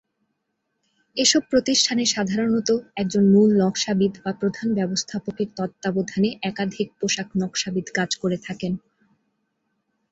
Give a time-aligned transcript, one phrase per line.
[1.17, 2.69] এসব প্রতিষ্ঠানে সাধারণত
[2.95, 8.73] একজন মূল নকশাবিদ বা প্রধান ব্যবস্থাপকের তত্ত্বাবধানে একাধিক পোশাক নকশাবিদ কাজ করে থাকেন।